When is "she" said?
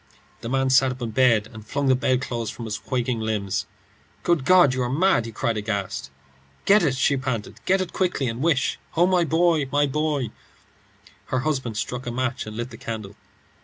6.95-7.15